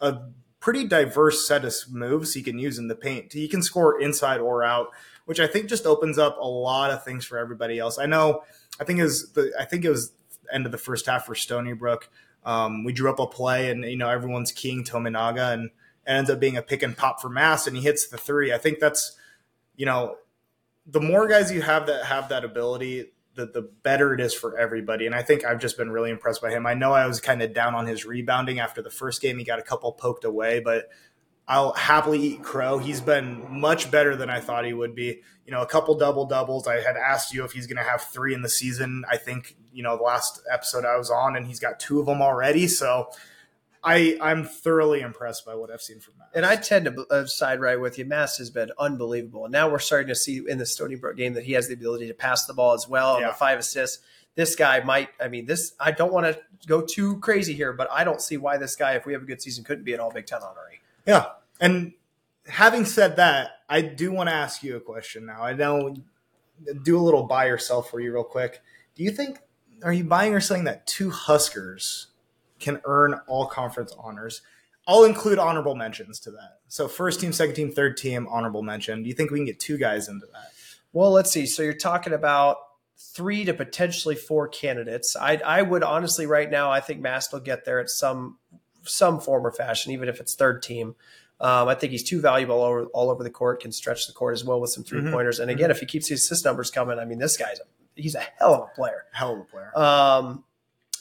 [0.00, 0.18] a
[0.60, 3.32] pretty diverse set of moves he can use in the paint.
[3.32, 4.88] He can score inside or out,
[5.30, 8.00] which I think just opens up a lot of things for everybody else.
[8.00, 8.42] I know,
[8.80, 10.10] I think is the, I think it was
[10.52, 12.10] end of the first half for Stony Brook.
[12.44, 15.70] Um, we drew up a play and, you know, everyone's keying Tominaga and it
[16.04, 18.52] ends up being a pick and pop for Mast, and he hits the three.
[18.52, 19.16] I think that's,
[19.76, 20.16] you know,
[20.84, 24.58] the more guys you have that have that ability, the the better it is for
[24.58, 25.06] everybody.
[25.06, 26.66] And I think I've just been really impressed by him.
[26.66, 29.38] I know I was kind of down on his rebounding after the first game.
[29.38, 30.88] He got a couple poked away, but
[31.48, 32.78] I'll happily eat crow.
[32.78, 35.22] He's been much better than I thought he would be.
[35.44, 36.68] You know, a couple double doubles.
[36.68, 39.04] I had asked you if he's going to have three in the season.
[39.10, 42.06] I think you know the last episode I was on, and he's got two of
[42.06, 42.68] them already.
[42.68, 43.08] So
[43.82, 46.30] I I'm thoroughly impressed by what I've seen from Mast.
[46.34, 48.04] And I tend to uh, side right with you.
[48.04, 51.34] Mast has been unbelievable, and now we're starting to see in the Stony Brook game
[51.34, 53.14] that he has the ability to pass the ball as well.
[53.16, 53.28] And Yeah.
[53.28, 53.98] the five assists.
[54.36, 55.08] This guy might.
[55.20, 55.72] I mean, this.
[55.80, 58.92] I don't want to go too crazy here, but I don't see why this guy,
[58.92, 60.78] if we have a good season, couldn't be an All Big Ten honoree.
[61.06, 61.26] Yeah.
[61.60, 61.92] And
[62.46, 65.42] having said that, I do want to ask you a question now.
[65.42, 65.94] I know
[66.82, 68.60] do a little buy or sell for you real quick.
[68.94, 69.38] Do you think
[69.82, 72.08] are you buying or selling that two Huskers
[72.58, 74.42] can earn all conference honors?
[74.86, 76.58] I'll include honorable mentions to that.
[76.68, 79.02] So first team, second team, third team, honorable mention.
[79.02, 80.50] Do you think we can get two guys into that?
[80.92, 81.46] Well, let's see.
[81.46, 82.56] So you're talking about
[82.96, 85.16] three to potentially four candidates.
[85.16, 88.38] I, I would honestly, right now, I think Mast will get there at some
[88.84, 90.94] some form or fashion, even if it's third team.
[91.40, 94.12] Um, I think he's too valuable all over, all over the court, can stretch the
[94.12, 95.38] court as well with some 3 pointers.
[95.40, 97.62] And again, if he keeps his assist numbers coming, I mean, this guy's a,
[97.94, 99.04] he's a hell of a player.
[99.12, 99.78] Hell of a player.
[99.78, 100.44] Um,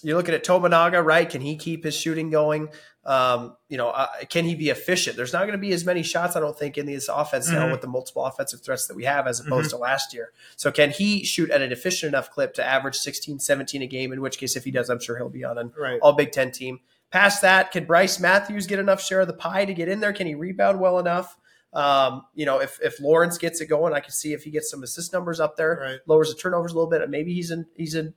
[0.01, 1.29] you're looking at Tominaga, right?
[1.29, 2.69] Can he keep his shooting going?
[3.03, 5.17] Um, you know, uh, can he be efficient?
[5.17, 7.65] There's not going to be as many shots, I don't think, in this offense now
[7.67, 7.71] Mhm.
[7.71, 10.31] with the multiple offensive threats that we have as opposed to last year.
[10.55, 14.13] So can he shoot at an efficient enough clip to average 16, 17 a game?
[14.13, 15.99] In which case, if he does, I'm sure he'll be on an Right.
[16.01, 16.79] all Big Ten team.
[17.12, 20.13] Past that, can Bryce Matthews get enough share of the pie to get in there?
[20.13, 21.36] Can he rebound well enough?
[21.74, 24.69] Um, you know, if, if Lawrence gets it going, I can see if he gets
[24.72, 26.00] some assist numbers up there, Right.
[26.08, 28.13] lowers the turnovers a little bit, and maybe he's an he's an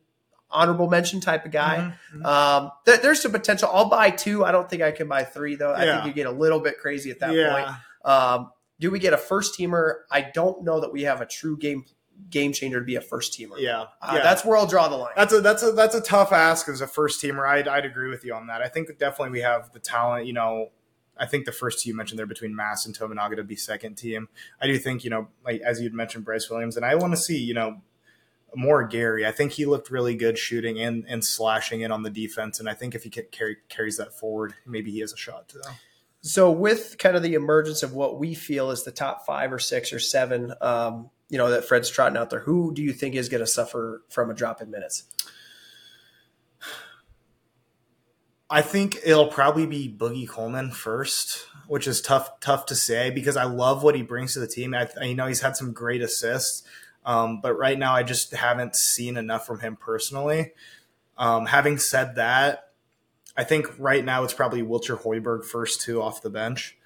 [0.50, 1.94] honorable mention type of guy.
[2.14, 2.24] Mhm.
[2.26, 3.70] Um, th- there's some potential.
[3.72, 4.44] I'll buy two.
[4.44, 5.72] I don't think I can buy three though.
[5.72, 7.76] I think you get a little bit crazy at that point.
[8.04, 8.50] Um,
[8.80, 10.00] do we get a first teamer?
[10.10, 11.84] I don't know that we have a true game
[12.30, 13.58] game changer to be a first teamer.
[13.58, 13.86] Yeah.
[14.00, 14.22] Uh, yeah.
[14.22, 15.12] that's where I'll draw the line.
[15.16, 17.46] That's a that's a that's a tough ask as a first teamer.
[17.46, 18.62] I'd I'd agree with you on that.
[18.62, 20.26] I think definitely we have the talent.
[20.26, 20.70] You know,
[21.16, 23.96] I think the first team you mentioned there between Mast and Tominaga to be second
[23.96, 24.28] team.
[24.60, 27.18] I do think you know, like as you'd mentioned, Brice Williams, and I want to
[27.18, 27.82] see you know
[28.54, 29.26] more Gary.
[29.26, 32.68] I think he looked really good shooting and and slashing in on the defense, and
[32.68, 35.62] I think if he ca- carry, carries that forward, maybe he has a shot to.
[36.24, 39.58] So with kind of the emergence of what we feel is the top five or
[39.58, 43.14] six or seven, um, you know, that Fred's trotting out there, who do you think
[43.14, 45.04] is going to suffer from a drop in minutes?
[48.50, 53.38] I think it'll probably be Boogie Coleman first, which is tough tough to say because
[53.38, 54.74] I love what he brings to the team.
[54.74, 56.64] I, I know he's had some great assists,
[57.06, 60.52] um, but right now I just haven't seen enough from him personally.
[61.16, 62.72] Um, having said that,
[63.38, 66.76] I think right now it's probably Wilcher Hoiberg first two off the bench,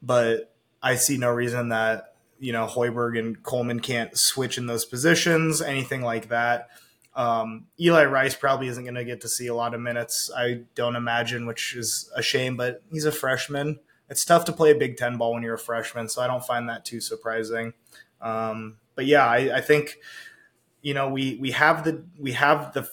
[0.00, 2.07] but I see no reason that
[2.38, 6.68] you know Hoiberg and Coleman can't switch in those positions, anything like that.
[7.14, 10.62] Um, Eli Rice probably isn't going to get to see a lot of minutes, I
[10.76, 13.80] don't imagine, which is a shame, but he's a freshman.
[14.08, 16.44] It's tough to play a Big Ten ball when you're a freshman, so I don't
[16.44, 17.74] find that too surprising.
[18.20, 19.98] Um, but yeah, I, I think
[20.80, 22.88] you know we we have the we have the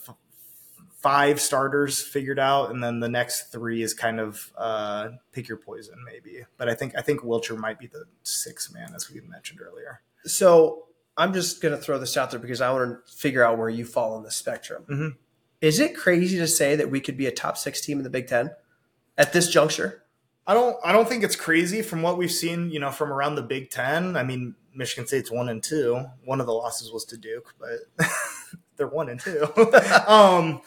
[1.05, 5.57] five starters figured out, and then the next three is kind of uh, pick your
[5.57, 6.43] poison, maybe.
[6.57, 10.01] But I think I think Wilcher might be the sixth man, as we mentioned earlier.
[10.23, 13.59] So I'm just going to throw this out there because I want to figure out
[13.59, 14.83] where you fall on the spectrum.
[14.89, 15.15] Mhm.
[15.61, 18.09] Is it crazy to say that we could be a top six team in the
[18.09, 18.49] Big Ten
[19.15, 20.01] at this juncture?
[20.47, 23.35] I don't I don't think it's crazy from what we've seen, you know, from around
[23.35, 24.17] the Big Ten.
[24.17, 26.03] I mean, Michigan State's one and two.
[26.23, 28.07] One of the losses was to Duke, but
[28.77, 29.47] they're one and two.
[30.07, 30.61] um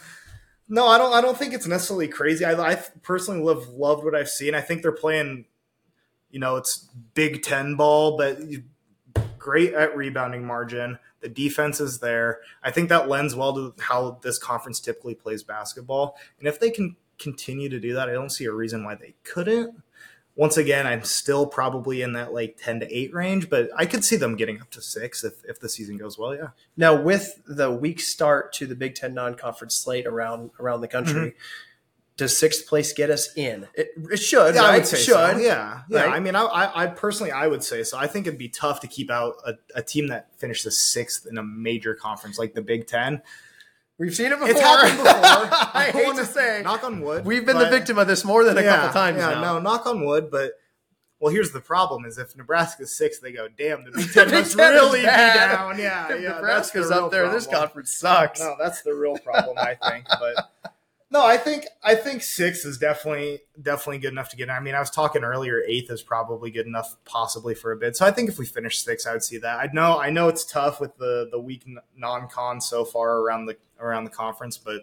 [0.69, 2.45] no, I don't I don't think it's necessarily crazy.
[2.45, 4.55] I, I personally love loved what I've seen.
[4.55, 5.47] I think they're playing,
[6.31, 8.39] you know, it's Big Ten ball, but
[9.39, 10.99] great at rebounding margin.
[11.21, 12.41] The defense is there.
[12.63, 16.17] I think that lends well to how this conference typically plays basketball.
[16.39, 19.15] And if they can continue to do that, I don't see a reason why they
[19.25, 19.83] couldn't.
[20.39, 24.05] Once again, I'm still probably in that like 10 to 8 range, but I could
[24.05, 26.51] see them getting up to 6 if, if the season goes well, yeah.
[26.77, 31.31] Now, with the weak start to the Big Ten non-conference slate around around the country,
[31.31, 31.39] mm-hmm.
[32.17, 33.67] does sixth place get us in?
[33.75, 34.75] It, it should, Yeah, right?
[34.75, 35.15] I would say should.
[35.15, 35.39] so.
[35.39, 36.05] Yeah, yeah.
[36.05, 36.15] Right?
[36.15, 37.99] I mean, I, I, I personally, I would say so.
[37.99, 41.37] I think it'd be tough to keep out a, a team that finishes sixth in
[41.37, 43.23] a major conference like the Big Ten.
[43.99, 44.49] We've seen it before.
[44.51, 45.11] It's happened before.
[45.75, 47.25] I hate to say, knock on wood.
[47.25, 49.55] we've been the victim of this more than a Yeah, couple times Yeah, now.
[49.55, 50.31] no, knock on wood.
[50.31, 50.53] But
[51.21, 54.55] well, here's the problem: is if Nebraska's sixth, they go, "Damn, the Big Ten must
[54.57, 56.29] really be down." Yeah, If yeah.
[56.35, 57.29] Nebraska's the up there.
[57.31, 58.39] This conference sucks.
[58.41, 60.07] No, that's the real problem, I think.
[60.09, 60.49] But
[61.11, 64.45] no, I think I think six is definitely definitely good enough to get.
[64.45, 64.51] in.
[64.51, 67.97] I mean, I was talking earlier, eighth is probably good enough, possibly for a bid.
[67.97, 69.59] So I think if we finish six, I would see that.
[69.59, 71.67] I know I know it's tough with the the weak
[71.97, 74.83] non con so far around the around the conference, but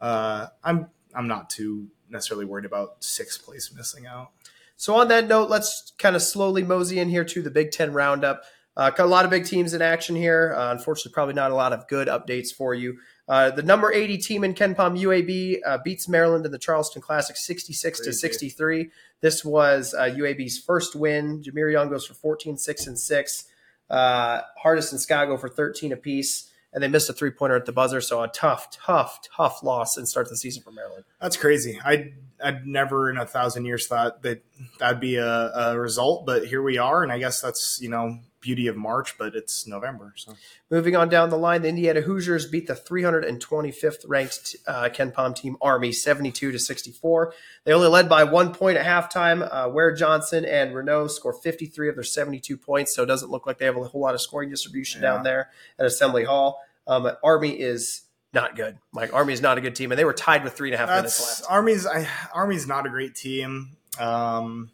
[0.00, 4.30] uh, I'm I'm not too necessarily worried about sixth place missing out.
[4.76, 7.92] So on that note, let's kind of slowly mosey in here to the Big Ten
[7.92, 8.44] roundup.
[8.78, 10.54] Uh, got a lot of big teams in action here.
[10.56, 12.96] Uh, unfortunately, probably not a lot of good updates for you.
[13.28, 17.36] Uh, the number 80 team in KenPom UAB uh, beats Maryland in the Charleston Classic
[17.36, 18.90] sixty six to sixty three.
[19.20, 21.42] This was uh, UAB's first win.
[21.42, 23.44] Jameer Young goes for 14, 6, and 6.
[23.90, 26.50] Uh, Hardest and Scott go for 13 apiece.
[26.72, 28.00] And they missed a three pointer at the buzzer.
[28.00, 31.04] So a tough, tough, tough loss and start the season for Maryland.
[31.20, 31.80] That's crazy.
[31.84, 32.12] I
[32.44, 34.44] I'd never in a thousand years thought that
[34.78, 38.18] that'd be a, a result, but here we are, and I guess that's you know
[38.40, 40.12] beauty of March, but it's November.
[40.16, 40.34] So
[40.70, 45.56] Moving on down the line, the Indiana Hoosiers beat the 325th ranked uh, KenPom team
[45.60, 47.32] Army 72 to 64.
[47.64, 49.48] They only led by one point at halftime.
[49.50, 53.46] Uh, Ware Johnson and Reneau score 53 of their 72 points, so it doesn't look
[53.46, 55.14] like they have a whole lot of scoring distribution Yeah.
[55.14, 56.60] down there at Assembly Hall.
[56.86, 58.78] Um, Army is not good.
[58.92, 60.78] Like Army is not a good team, and they were tied with three and a
[60.78, 61.52] half minutes that's left.
[61.52, 61.86] Army's.
[61.86, 63.70] I, Army's not a great team.
[63.98, 64.70] Um,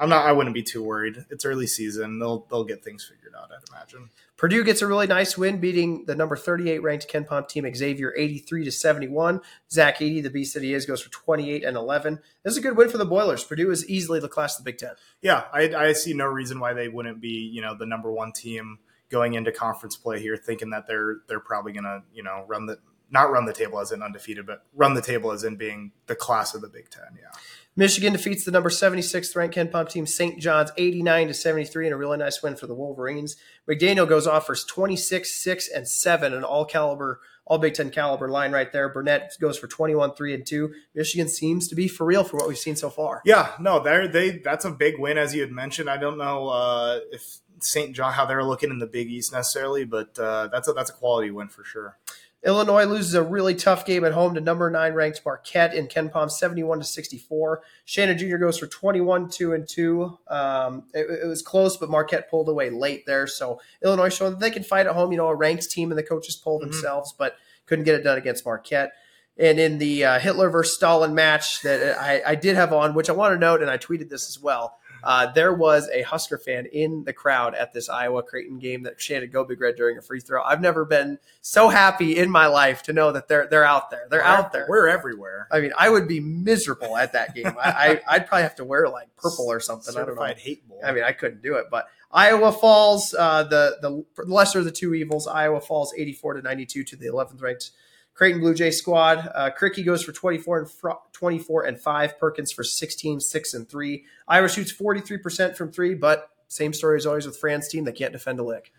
[0.00, 0.24] I'm not.
[0.24, 1.26] I wouldn't be too worried.
[1.28, 2.18] It's early season.
[2.18, 3.50] They'll they'll get things figured out.
[3.52, 4.08] I'd imagine.
[4.38, 8.64] Purdue gets a really nice win, beating the number 38 ranked KenPom team Xavier 83
[8.64, 9.42] to 71.
[9.70, 12.20] Zach Edey, the beast that he is, goes for 28 and 11.
[12.42, 13.44] This is a good win for the Boilers.
[13.44, 14.92] Purdue is easily the class of the Big Ten.
[15.20, 18.32] Yeah, I, I see no reason why they wouldn't be, you know, the number one
[18.32, 18.78] team
[19.10, 22.78] going into conference play here, thinking that they're they're probably gonna, you know, run the
[23.10, 26.14] not run the table as in undefeated, but run the table as in being the
[26.14, 27.18] class of the Big Ten.
[27.20, 27.28] Yeah,
[27.76, 30.40] Michigan defeats the number 76th ranked KenPom team St.
[30.40, 33.36] John's 89 to 73 in a really nice win for the Wolverines.
[33.68, 38.28] McDaniel goes off for 26, 6, and 7, an all caliber, all Big Ten caliber
[38.28, 38.88] line right there.
[38.88, 40.74] Burnett goes for 21, 3, and 2.
[40.94, 43.22] Michigan seems to be for real for what we've seen so far.
[43.24, 45.88] yeah, no, they're they that's a big win as you had mentioned.
[45.88, 47.94] I don't know uh, if St.
[47.94, 50.94] John how they're looking in the Big East necessarily, but uh, that's a that's a
[50.94, 51.98] quality win for sure.
[52.44, 56.30] Illinois loses a really tough game at home to number nine ranked Marquette in KenPom,
[56.30, 57.62] 71 to 64.
[57.84, 58.38] Shannon Jr.
[58.38, 60.18] goes for 21, 2 and 2.
[60.28, 63.26] Um, it, it was close, but Marquette pulled away late there.
[63.26, 65.12] So Illinois showed that they can fight at home.
[65.12, 66.70] You know, a ranked team and the coaches pulled Mhm.
[66.72, 68.92] themselves, but couldn't get it done against Marquette.
[69.38, 73.08] And in the uh, Hitler versus Stalin match that I, I did have on, which
[73.08, 74.78] I want to note, and I tweeted this as well.
[75.02, 78.98] Uh, there was a Husker fan in the crowd at this Iowa Creighton game that
[78.98, 80.42] chanted "Go Big Red" during a free throw.
[80.42, 84.06] I've never been so happy in my life to know that they're they're out there.
[84.10, 84.66] They're We're- out there.
[84.68, 85.48] We're everywhere.
[85.50, 87.46] I mean, I would be miserable at that game.
[87.46, 89.94] I, I I'd probably have to wear like purple or something.
[89.94, 90.14] I don't know.
[90.14, 90.80] Certified hate bowl.
[90.84, 93.14] I mean, I couldn't do it, but Iowa falls.
[93.16, 93.76] Uh, the
[94.16, 95.26] the lesser of the two evils.
[95.26, 97.70] Iowa falls eighty four to ninety two to the eleventh ranked
[98.14, 99.30] Creighton Blue Jay squad.
[99.34, 102.18] Uh, Cricky goes for twenty four and fr- twenty four and five.
[102.18, 104.04] Perkins for 16, 6, and three.
[104.28, 107.84] Iowa shoots forty three percent from three, but same story as always with Fran's team.
[107.84, 108.72] They can't defend a lick.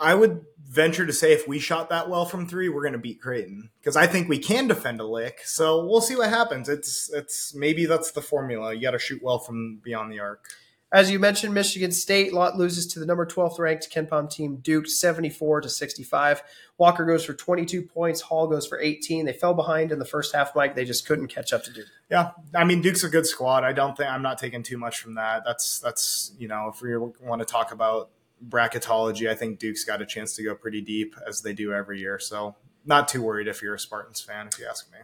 [0.00, 2.98] I would venture to say if we shot that well from three, we're going to
[2.98, 5.40] beat Creighton because I think we can defend a lick.
[5.44, 6.68] So we'll see what happens.
[6.68, 8.74] It's it's maybe that's the formula.
[8.74, 10.44] You got to shoot well from beyond the arc.
[10.90, 14.86] As you mentioned, Michigan State lot loses to the number 12th ranked KenPom team Duke
[14.86, 16.42] 74 to 65.
[16.78, 18.22] Walker goes for 22 points.
[18.22, 19.26] Hall goes for 18.
[19.26, 20.74] They fell behind in the first half, Mike.
[20.74, 21.86] They just couldn't catch up to Duke.
[22.10, 23.64] Yeah, I mean Duke's a good squad.
[23.64, 25.42] I don't think I'm not taking too much from that.
[25.44, 28.10] That's that's you know if we want to talk about
[28.48, 32.00] bracketology, I think Duke's got a chance to go pretty deep as they do every
[32.00, 32.18] year.
[32.18, 34.98] So not too worried if you're a Spartans fan, if you ask me.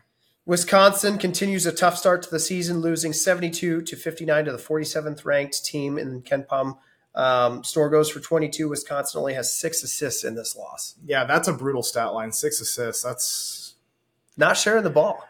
[0.46, 5.24] Wisconsin continues a tough start to the season, losing 72 to 59 to the 47th
[5.24, 6.76] ranked team in KenPom.
[7.14, 8.68] Um, Storr goes for 22.
[8.68, 10.96] Wisconsin only has six assists in this loss.
[11.04, 12.32] Yeah, that's a brutal stat line.
[12.32, 13.02] Six assists.
[13.02, 13.74] That's
[14.36, 15.24] Not sharing the ball.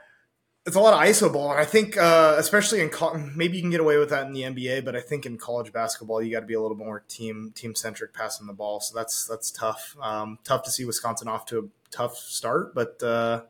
[0.66, 1.50] it's a lot of iso ball.
[1.52, 4.32] And I think, uh, especially in co- maybe you can get away with that in
[4.32, 7.04] the NBA, but I think in college basketball, you got to be a little more
[7.06, 8.80] team team centric passing the ball.
[8.80, 9.94] So that's that's tough.
[10.02, 13.42] Um, tough to see Wisconsin off to a tough start, but uh,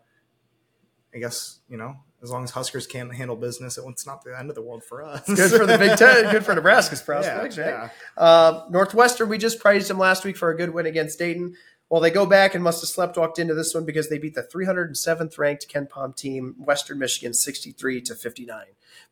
[1.15, 4.49] I guess you know as long as Huskers can't handle business, it's not the end
[4.49, 5.27] of the world for us.
[5.27, 6.31] Good for the Big Ten.
[6.33, 7.91] Good for Nebraska's prospects, yeah, right?
[8.17, 8.23] yeah.
[8.23, 11.55] Uh, Northwestern, we just praised them last week for a good win against Dayton.
[11.91, 14.35] Well, they go back and must have slept walked into this one because they beat
[14.35, 18.65] the 307th ranked KenPom team, Western Michigan, 63 to 59.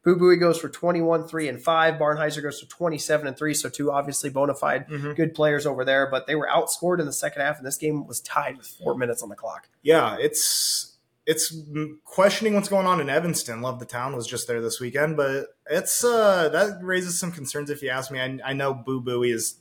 [0.02, 1.94] Boo Buie goes for 21, 3, and 5.
[1.94, 3.52] Barnhizer goes for 27 and 3.
[3.54, 5.14] So, two obviously bona fide Mhm.
[5.14, 8.06] good players over there, but they were outscored in the second half, and this game
[8.06, 9.68] was tied with four minutes on the clock.
[9.82, 10.91] Yeah, it's
[11.26, 11.56] it's
[12.04, 13.62] questioning what's going on in Evanston.
[13.62, 17.70] Love the town was just there this weekend, but it's uh that raises some concerns
[17.70, 18.20] if you ask me.
[18.20, 19.56] I, I know Boo Buie has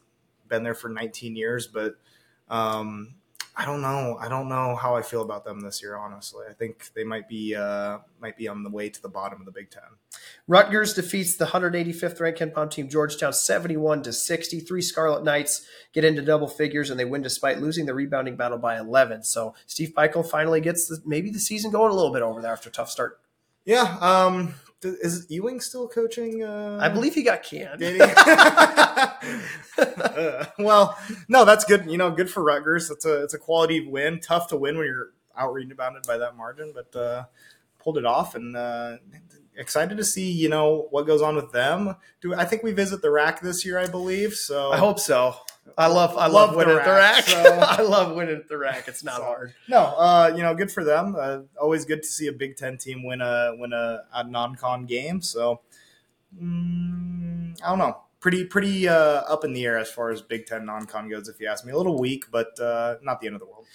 [0.48, 1.96] been there for 19 years, but
[2.50, 3.16] um,
[3.56, 4.18] I don't know.
[4.20, 5.98] I don't know how I feel about them this year.
[5.98, 9.42] Honestly, I think they might be uh might be on the way to the bottom
[9.42, 9.84] of the Big Ten.
[10.48, 14.82] Rutgers defeats the 185th ranked KenPom team Georgetown 71 to 63.
[14.82, 18.80] Scarlet Knights get into double figures and they win despite losing the rebounding battle by
[18.80, 19.24] 11.
[19.24, 22.54] So Steve Pikiell finally gets the, maybe the season going a little bit over there
[22.54, 23.20] after a tough start.
[23.66, 26.44] Yeah, um, Is Ewing still coaching?
[26.44, 27.82] Uh, I believe he got canned.
[29.78, 31.90] Uh, well, no, that's good.
[31.90, 32.92] You know, good for Rutgers.
[32.92, 34.20] It's a it's a quality win.
[34.20, 37.24] Tough to win when you're out rebounded by that margin, but uh,
[37.80, 38.36] pulled it off.
[38.36, 38.98] And uh,
[39.56, 41.96] excited to see you know what goes on with them.
[42.22, 43.80] Do I think we visit the rack this year?
[43.80, 44.72] I believe so.
[44.72, 45.36] I hope so.
[45.78, 47.24] I love I Love love, the winning at the rack, rack.
[47.26, 48.88] so- I love winning at the rack.
[48.88, 49.54] It's not So- hard.
[49.70, 51.16] No, uh, you know, good for them.
[51.18, 54.86] Uh, always good to see a Big Ten team win a win a, a non-con
[54.86, 55.22] game.
[55.22, 55.62] So,
[56.42, 58.02] mm, I don't know.
[58.20, 61.28] Pretty pretty uh, up in the air as far as Big Ten non-con goes.
[61.28, 63.66] If you ask me, a little weak, but uh, not the end of the world.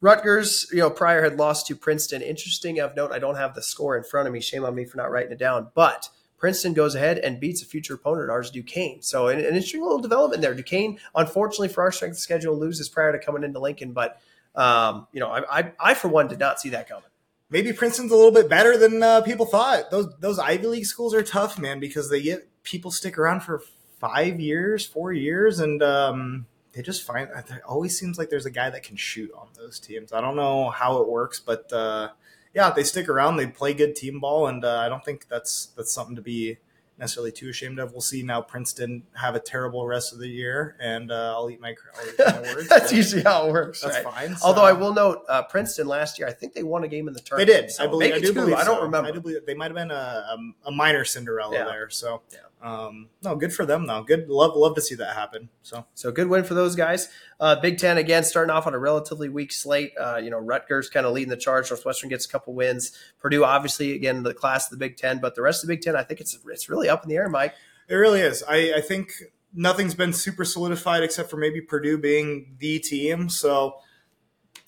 [0.00, 2.22] Rutgers, you know, prior had lost to Princeton.
[2.22, 4.40] Interesting of note, I don't have the score in front of me.
[4.40, 5.68] Shame on me for not writing it down.
[5.74, 6.08] But
[6.40, 9.02] Princeton goes ahead and beats a future opponent, ours, Duquesne.
[9.02, 10.54] So an, an interesting little development there.
[10.54, 13.92] Duquesne, unfortunately for our strength of schedule, loses prior to coming into Lincoln.
[13.92, 14.20] But
[14.56, 17.04] um, you know, I, I, I for one did not see that coming.
[17.50, 19.90] Maybe Princeton's a little bit better than uh, people thought.
[19.90, 23.62] Those those Ivy League schools are tough, man, because they get people stick around for
[23.98, 28.50] five years, four years, and um, they just find it always seems like there's a
[28.50, 30.12] guy that can shoot on those teams.
[30.12, 32.10] I don't know how it works, but uh,
[32.54, 33.36] yeah, they stick around.
[33.36, 36.58] They play good team ball, and uh, I don't think that's that's something to be
[36.98, 37.92] necessarily too ashamed of.
[37.92, 38.42] We'll see now.
[38.42, 42.18] Princeton have a terrible rest of the year, and uh, I'll eat my, I'll eat
[42.18, 42.68] my words.
[42.68, 43.80] That's usually how it works.
[43.80, 44.14] that's right?
[44.28, 44.36] fine.
[44.44, 47.14] Although I will note, uh, Princeton last year, I think they won a game in
[47.14, 47.48] the tournament.
[47.54, 47.70] They did.
[47.70, 48.12] So I believe.
[48.14, 48.32] I do two.
[48.34, 48.56] believe.
[48.56, 49.08] I don't remember.
[49.08, 51.64] I do believe they might have been a, um, a minor Cinderella Yeah.
[51.64, 51.88] there.
[51.88, 52.38] So, Yeah.
[52.62, 54.02] Um, no, good for them though.
[54.02, 54.28] Good.
[54.28, 55.48] Love love to see that happen.
[55.62, 57.08] So, So good win for those guys.
[57.38, 59.92] Uh, Big Ten again starting off on a relatively weak slate.
[59.98, 61.70] Uh, you know, Rutgers kind of leading the charge.
[61.70, 62.92] Northwestern gets a couple wins.
[63.18, 65.82] Purdue obviously again the class of the Big Ten, but the rest of the Big
[65.82, 67.54] Ten I think it's it's really up in the air, Mike.
[67.88, 68.42] it really is.
[68.48, 69.12] I, I think
[69.54, 73.28] nothing's been super solidified except for maybe Purdue being the team.
[73.28, 73.76] So.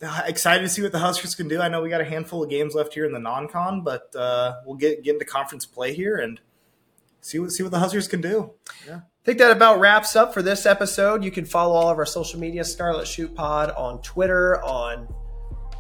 [0.03, 1.61] uh, Excited to see what the Huskers can do.
[1.61, 4.55] I know we got a handful of games left here in the non-con, but uh,
[4.67, 6.41] we'll get get into conference play here and
[7.23, 8.53] see what see what the Huskers can do.
[8.87, 8.97] Yeah.
[8.97, 11.25] I think that about wraps up for this episode.
[11.25, 15.09] You can follow all of our social media, Scarlet Shoot Pod, on Twitter, on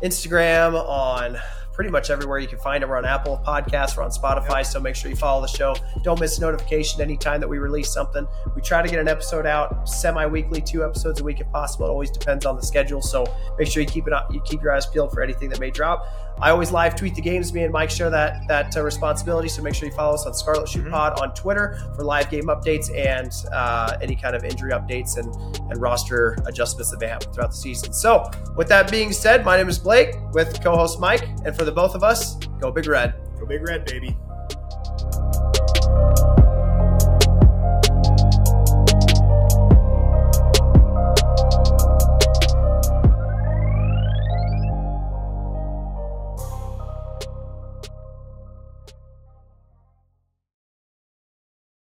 [0.03, 1.37] Instagram, on
[1.73, 2.89] pretty much everywhere you can find it.
[2.89, 5.75] We're on Apple Podcasts, we're on Spotify, so make sure you follow the show.
[6.03, 8.27] Don't miss a notification anytime that we release something.
[8.55, 11.87] We try to get an episode out semi-weekly, two episodes a week if possible.
[11.87, 13.25] It always depends on the schedule, so
[13.59, 15.71] make sure you keep it up, you keep your eyes peeled for anything that may
[15.71, 16.32] drop.
[16.41, 17.53] I always live tweet the games.
[17.53, 20.35] Me and Mike share that that uh, responsibility, so make sure you follow us on
[20.35, 20.91] Scarlet Shoot Mhm.
[20.91, 25.33] Pod on Twitter for live game updates and uh, any kind of injury updates and
[25.71, 27.93] and roster adjustments that may happen throughout the season.
[27.93, 31.73] So, with that being said, my name is Blake with co-host Mike, and for the
[31.73, 33.15] both of us, go Big Red.
[33.39, 34.17] Go Big Red, baby.